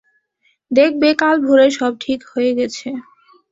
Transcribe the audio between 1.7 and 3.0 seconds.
সব ঠিক হয়ে গেছে।